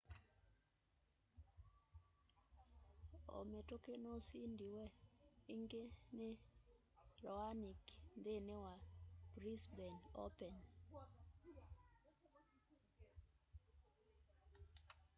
o 3.35 3.37
mituki 3.51 3.93
nusindiwe 4.03 4.83
ingi 5.53 5.83
ni 6.15 6.29
raonic 7.23 7.81
nthini 8.19 8.53
wa 8.63 8.71
brisbane 9.39 10.05
open 10.23 10.55